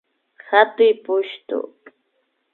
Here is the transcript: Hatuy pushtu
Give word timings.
Hatuy 0.49 0.93
pushtu 1.05 1.57